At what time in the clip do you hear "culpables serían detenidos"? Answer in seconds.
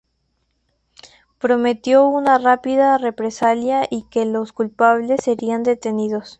4.51-6.29